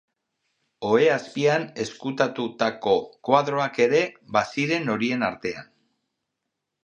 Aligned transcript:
Ohe 0.91 1.03
azpian 1.15 1.65
ezkutatutako 1.83 2.95
kuadroak 3.29 3.77
ere 3.87 4.01
baziren 4.37 4.93
horien 4.95 5.27
artean. 5.31 5.69